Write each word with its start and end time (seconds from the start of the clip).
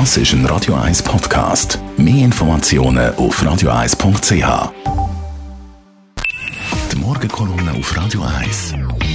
Das 0.00 0.16
ist 0.16 0.32
ein 0.32 0.44
Radio 0.46 0.74
1 0.74 1.04
Podcast. 1.04 1.78
Mehr 1.96 2.24
Informationen 2.24 3.14
auf 3.14 3.40
radio1.ch. 3.40 4.72
Die 6.90 6.96
Morgenkolumne 6.96 7.70
auf 7.78 7.96
Radio 7.96 8.22
1. 8.40 8.74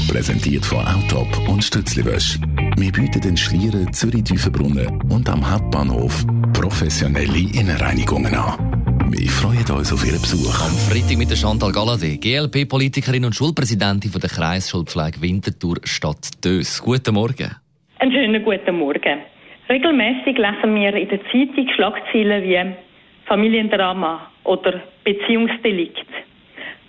Präsentiert 0.10 0.66
von 0.66 0.80
Autop 0.88 1.50
und 1.50 1.66
Stützliwösch. 1.66 2.40
Wir 2.78 2.94
bieten 2.94 3.20
den 3.20 3.36
Schlieren, 3.36 3.92
Zürich-Tüfenbrunnen 3.92 5.02
und 5.12 5.28
am 5.28 5.52
Hauptbahnhof 5.52 6.26
professionelle 6.54 7.40
Innenreinigungen 7.60 8.34
an. 8.34 9.12
Wir 9.12 9.30
freuen 9.30 9.70
uns 9.78 9.92
auf 9.92 10.06
Ihren 10.06 10.22
Besuch. 10.22 10.62
Am 10.62 10.72
Freitag 10.72 11.18
mit 11.18 11.30
der 11.30 11.36
Chantal 11.36 11.74
Galladay, 11.74 12.16
GLP-Politikerin 12.16 13.26
und 13.26 13.36
Schulpräsidentin 13.36 14.12
der 14.14 14.30
Kreisschulpflege 14.30 15.22
Winterthur 15.22 15.76
Stadt 15.84 16.42
Dös. 16.42 16.82
Guten 16.82 17.16
Morgen. 17.16 17.54
Einen 17.98 18.14
schönen 18.14 18.42
guten 18.46 18.78
Morgen. 18.78 19.39
Regelmäßig 19.72 20.36
lesen 20.40 20.74
wir 20.74 20.96
in 20.96 21.10
der 21.10 21.24
Zeitung 21.26 21.70
Schlagzeilen 21.76 22.44
wie 22.44 22.60
Familiendrama 23.26 24.32
oder 24.44 24.82
Beziehungsdelikt. 25.04 26.08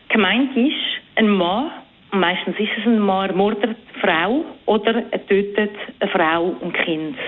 Gemeint 0.08 0.56
ist, 0.56 0.74
ein 1.16 1.28
Mann, 1.28 1.70
meistens 2.10 2.58
ist 2.58 2.70
es 2.78 2.86
ein 2.86 2.98
Mann, 2.98 3.36
mordet 3.36 3.64
eine 3.64 3.76
Frau 4.00 4.44
oder 4.64 5.04
er 5.10 5.26
tötet 5.26 5.72
eine 6.00 6.10
Frau 6.10 6.56
und 6.58 6.72
Kind. 6.72 7.18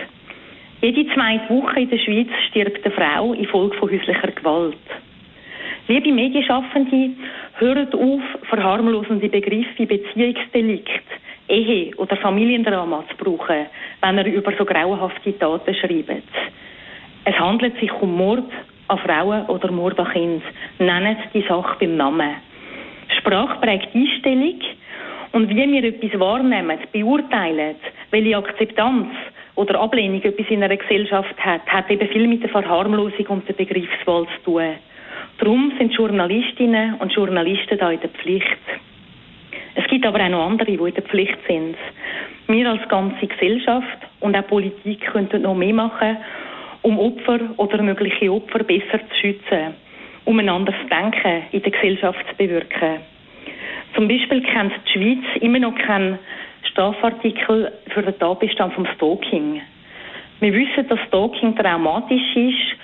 Jede 0.80 1.12
zweite 1.12 1.50
Woche 1.50 1.80
in 1.80 1.90
der 1.90 1.98
Schweiz 1.98 2.28
stirbt 2.48 2.82
eine 2.86 2.94
Frau 2.94 3.34
infolge 3.34 3.76
von 3.76 3.90
häuslicher 3.90 4.30
Gewalt. 4.30 4.78
Liebe 5.86 6.12
Medienschaffende, 6.12 7.10
hört 7.58 7.94
auf, 7.94 8.22
verharmlosende 8.48 9.28
Begriffe 9.28 9.68
wie 9.76 9.86
Beziehungsdelikt, 9.86 11.02
Ehe 11.52 11.94
oder 11.96 12.16
Familiendrama 12.16 13.04
zu 13.10 13.16
brauchen, 13.22 13.66
wenn 14.00 14.18
er 14.18 14.26
über 14.26 14.52
so 14.56 14.64
grauenhafte 14.64 15.38
Taten 15.38 15.74
schreibt. 15.74 16.22
Es 17.24 17.38
handelt 17.38 17.78
sich 17.78 17.92
um 18.00 18.16
Mord 18.16 18.50
an 18.88 18.98
Frauen 18.98 19.46
oder 19.46 19.70
Mord 19.70 19.98
an 20.00 20.10
Kindern. 20.12 20.42
Nennt 20.78 21.18
die 21.34 21.42
Sache 21.42 21.76
beim 21.78 21.96
Namen. 21.96 22.36
Sprache 23.18 23.60
prägt 23.60 23.94
Einstellung 23.94 24.60
und 25.32 25.50
wie 25.50 25.56
wir 25.56 25.84
etwas 25.84 26.18
wahrnehmen, 26.18 26.78
beurteilen, 26.90 27.76
welche 28.10 28.36
Akzeptanz 28.36 29.08
oder 29.54 29.78
Ablehnung 29.78 30.22
etwas 30.22 30.46
in 30.48 30.62
einer 30.62 30.76
Gesellschaft 30.76 31.38
hat, 31.38 31.66
hat 31.66 31.90
eben 31.90 32.08
viel 32.08 32.26
mit 32.26 32.42
der 32.42 32.50
Verharmlosung 32.50 33.26
und 33.26 33.46
der 33.46 33.54
Begriffswahl 33.54 34.26
zu 34.36 34.52
tun. 34.52 34.74
Darum 35.38 35.72
sind 35.78 35.92
Journalistinnen 35.92 36.94
und 36.94 37.12
Journalisten 37.12 37.78
da 37.78 37.90
in 37.90 38.00
der 38.00 38.10
Pflicht. 38.10 38.58
Es 39.74 39.86
gibt 39.86 40.06
aber 40.06 40.20
auch 40.20 40.28
noch 40.28 40.46
andere, 40.46 40.66
die 40.66 40.74
in 40.76 40.94
der 40.94 41.02
Pflicht 41.02 41.38
sind. 41.48 41.76
Wir 42.48 42.70
als 42.70 42.86
ganze 42.88 43.26
Gesellschaft 43.26 43.98
und 44.20 44.36
auch 44.36 44.46
Politik 44.46 45.00
könnten 45.06 45.42
noch 45.42 45.54
mehr 45.54 45.72
machen, 45.72 46.18
um 46.82 46.98
Opfer 46.98 47.38
oder 47.56 47.82
mögliche 47.82 48.32
Opfer 48.32 48.64
besser 48.64 49.00
zu 49.08 49.16
schützen, 49.20 49.74
um 50.24 50.38
ein 50.38 50.48
anderes 50.48 50.78
Denken 50.90 51.44
in 51.52 51.62
der 51.62 51.72
Gesellschaft 51.72 52.24
zu 52.28 52.36
bewirken. 52.36 52.98
Zum 53.94 54.08
Beispiel 54.08 54.42
kennt 54.42 54.72
die 54.86 54.92
Schweiz 54.92 55.42
immer 55.42 55.58
noch 55.58 55.74
keinen 55.74 56.18
Strafartikel 56.70 57.72
für 57.88 58.02
den 58.02 58.18
Tatbestand 58.18 58.74
vom 58.74 58.86
Stalking. 58.96 59.60
Wir 60.40 60.52
wissen, 60.52 60.88
dass 60.88 60.98
Stalking 61.08 61.54
traumatisch 61.56 62.34
ist 62.34 62.76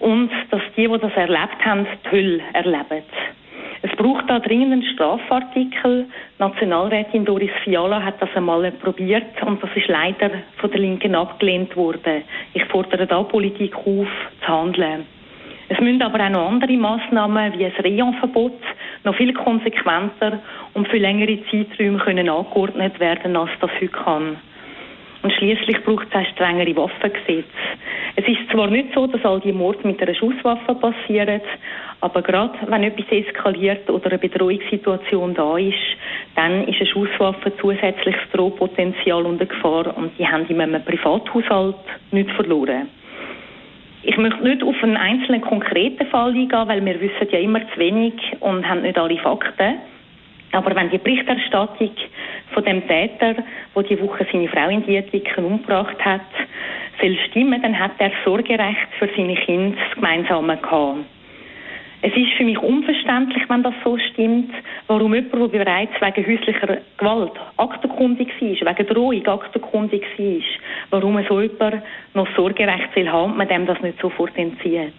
und 0.00 0.30
dass 0.50 0.62
die, 0.76 0.88
die 0.88 0.98
das 0.98 1.12
erlebt 1.14 1.64
haben, 1.64 1.86
die 2.04 2.10
Hölle 2.10 2.42
erleben. 2.52 3.04
Es 3.84 3.94
braucht 3.96 4.30
da 4.30 4.38
dringend 4.38 4.72
einen 4.72 4.82
Strafartikel. 4.94 6.06
Nationalrätin 6.38 7.26
Doris 7.26 7.50
Fiala 7.64 8.02
hat 8.02 8.14
das 8.18 8.30
einmal 8.34 8.72
probiert 8.72 9.42
und 9.44 9.62
das 9.62 9.68
ist 9.76 9.88
leider 9.88 10.30
von 10.56 10.70
der 10.70 10.80
Linken 10.80 11.14
abgelehnt 11.14 11.76
worden. 11.76 12.22
Ich 12.54 12.64
fordere 12.64 13.06
da 13.06 13.22
Politik 13.22 13.76
auf, 13.76 14.08
zu 14.40 14.48
handeln. 14.48 15.04
Es 15.68 15.78
müssen 15.80 16.00
aber 16.00 16.24
auch 16.24 16.30
noch 16.30 16.48
andere 16.48 16.72
Massnahmen 16.78 17.58
wie 17.58 17.66
ein 17.66 17.72
Rayonverbot 17.78 18.58
noch 19.04 19.16
viel 19.16 19.34
konsequenter 19.34 20.40
und 20.72 20.88
für 20.88 20.96
längere 20.96 21.38
Zeiträume 21.50 21.98
können 21.98 22.30
angeordnet 22.30 22.98
werden, 23.00 23.36
als 23.36 23.50
das 23.60 23.70
heute 23.72 23.88
kann. 23.88 24.36
Und 25.22 25.32
schließlich 25.34 25.84
braucht 25.84 26.06
es 26.08 26.16
auch 26.16 26.32
strengere 26.32 26.74
Waffengesetze. 26.74 27.44
Es 28.16 28.28
ist 28.28 28.48
zwar 28.52 28.68
nicht 28.68 28.94
so, 28.94 29.08
dass 29.08 29.24
all 29.24 29.40
die 29.40 29.52
Morde 29.52 29.86
mit 29.86 30.00
einer 30.00 30.14
Schusswaffe 30.14 30.74
passieren, 30.76 31.40
aber 32.00 32.22
gerade 32.22 32.54
wenn 32.68 32.84
etwas 32.84 33.06
eskaliert 33.10 33.90
oder 33.90 34.06
eine 34.10 34.18
Bedrohungssituation 34.18 35.34
da 35.34 35.56
ist, 35.58 35.74
dann 36.36 36.68
ist 36.68 36.80
eine 36.80 36.86
Schusswaffe 36.86 37.56
zusätzliches 37.56 38.22
Drohpotenzial 38.32 39.26
und 39.26 39.40
eine 39.40 39.46
Gefahr 39.46 39.96
und 39.96 40.16
die 40.18 40.26
haben 40.26 40.46
in 40.46 40.60
einem 40.60 40.84
Privathaushalt 40.84 41.76
nicht 42.12 42.30
verloren. 42.32 42.88
Ich 44.02 44.16
möchte 44.18 44.44
nicht 44.44 44.62
auf 44.62 44.80
einen 44.82 44.98
einzelnen 44.98 45.40
konkreten 45.40 46.06
Fall 46.08 46.30
eingehen, 46.30 46.68
weil 46.68 46.84
wir 46.84 47.00
wissen 47.00 47.28
ja 47.30 47.38
immer 47.38 47.60
zu 47.72 47.78
wenig 47.78 48.14
und 48.40 48.68
haben 48.68 48.82
nicht 48.82 48.98
alle 48.98 49.16
Fakten. 49.16 49.78
Aber 50.52 50.76
wenn 50.76 50.90
die 50.90 50.98
Berichterstattung 50.98 51.90
von 52.52 52.64
dem 52.64 52.86
Täter, 52.86 53.34
der 53.74 53.82
die 53.82 54.00
Woche 54.00 54.26
seine 54.30 54.48
Frau 54.48 54.68
in 54.68 54.84
Dietwicken 54.84 55.44
umgebracht 55.44 55.96
hat, 56.04 56.20
soll 57.00 57.16
stimmen, 57.30 57.60
dann 57.62 57.78
hat 57.78 57.92
er 57.98 58.12
Sorgerecht 58.24 58.88
für 58.98 59.08
seine 59.16 59.34
Kinder 59.36 59.78
gemeinsam 59.94 60.48
gehabt. 60.48 61.04
Es 62.06 62.14
ist 62.14 62.32
für 62.36 62.44
mich 62.44 62.58
unverständlich, 62.58 63.44
wenn 63.48 63.62
das 63.62 63.72
so 63.82 63.96
stimmt, 63.96 64.52
warum 64.88 65.14
jemand, 65.14 65.54
der 65.54 65.64
bereits 65.64 65.94
wegen 66.02 66.26
häuslicher 66.30 66.76
Gewalt 66.98 67.32
aktenkundig 67.56 68.28
war, 68.28 68.76
wegen 68.76 68.86
Drohung 68.88 69.26
aktenkundig 69.26 70.02
war, 70.18 70.42
warum 70.90 71.24
so 71.26 71.40
jemand 71.40 71.82
noch 72.12 72.28
Sorgerecht 72.36 72.90
soll 72.94 73.08
haben 73.08 73.38
man 73.38 73.48
dem 73.48 73.64
das 73.64 73.80
nicht 73.80 73.98
sofort 74.02 74.36
entzieht. 74.36 74.92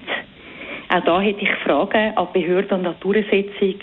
Auch 0.89 1.03
da 1.03 1.21
hätte 1.21 1.43
ich 1.43 1.51
Fragen 1.63 2.17
an 2.17 2.27
Behörden 2.33 2.79
und 2.79 2.87
an 2.87 2.95
die 2.97 3.03
Durchsetzung 3.03 3.75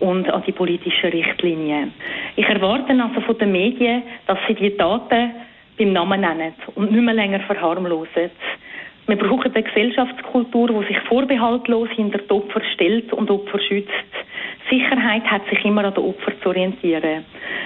und 0.00 0.30
an 0.30 0.42
die 0.46 0.52
politischen 0.52 1.10
Richtlinien. 1.10 1.92
Ich 2.36 2.48
erwarte 2.48 2.92
also 2.92 3.20
von 3.20 3.38
den 3.38 3.52
Medien, 3.52 4.02
dass 4.26 4.38
sie 4.48 4.54
die 4.54 4.74
Daten 4.74 5.32
beim 5.78 5.92
Namen 5.92 6.20
nennen 6.20 6.54
und 6.74 6.92
nicht 6.92 7.02
mehr 7.02 7.14
länger 7.14 7.40
verharmlosen. 7.40 8.30
Wir 9.06 9.16
brauchen 9.16 9.54
eine 9.54 9.62
Gesellschaftskultur, 9.62 10.68
die 10.68 10.94
sich 10.94 10.98
vorbehaltlos 11.08 11.88
hinter 11.90 12.18
die 12.18 12.30
Opfer 12.30 12.62
stellt 12.74 13.12
und 13.12 13.30
Opfer 13.30 13.60
schützt. 13.60 13.90
Sicherheit 14.70 15.24
hat 15.24 15.42
sich 15.50 15.62
immer 15.64 15.84
an 15.84 15.92
den 15.92 16.04
Opfer 16.04 16.32
zu 16.42 16.48
orientieren. 16.48 17.24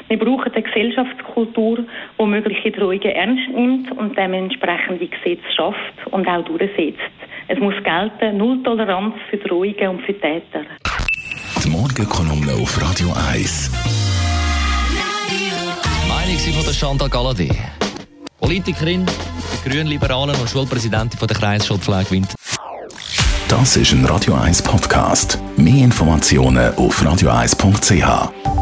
Wir 0.09 0.19
brauchen 0.19 0.53
eine 0.53 0.63
Gesellschaftskultur, 0.63 1.85
die 2.21 2.27
mögliche 2.27 2.73
Drohungen 2.73 3.03
ernst 3.03 3.49
nimmt 3.55 3.93
und 3.93 4.19
dementsprechende 4.19 5.07
Gesetze 5.07 5.45
schafft 5.55 6.07
und 6.11 6.27
auch 6.27 6.45
durchsetzt. 6.45 6.99
Es 7.47 7.59
muss 7.61 7.75
gelten, 7.85 8.37
Null 8.37 8.63
Toleranz 8.65 9.15
für 9.31 9.37
Drohungen 9.37 9.89
und 9.89 10.03
für 10.03 10.15
Täter. 10.15 10.65
Die 11.65 11.71
Morgenkolumne 11.71 12.53
auf 12.61 12.81
Radio 12.83 13.13
1. 13.31 13.71
Meinung 16.09 16.39
von 16.39 16.65
der 16.65 16.73
Chantal 16.73 17.09
Galladay. 17.09 17.51
Politikerin, 18.41 19.07
Grünliberalen 19.65 20.37
und 20.37 20.49
Schulpräsidentin 20.49 21.19
der 21.19 21.37
Kreisschulpflege 21.37 22.11
Winter. 22.11 22.35
Das 23.49 23.77
ist 23.77 23.93
ein 23.93 24.05
Radio 24.05 24.35
1 24.35 24.63
Podcast. 24.63 25.39
Mehr 25.57 25.85
Informationen 25.85 26.75
auf 26.75 27.03
radio1.ch. 27.03 28.58